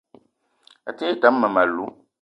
[0.87, 1.91] A te ngne tam mmem- alou